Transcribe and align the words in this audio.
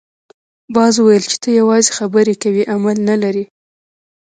باز 0.75 0.93
وویل 0.97 1.23
چې 1.31 1.37
ته 1.43 1.49
یوازې 1.59 1.91
خبرې 1.97 2.35
کوې 2.43 2.63
عمل 2.73 2.97
نه 3.09 3.15
لرې. 3.21 3.45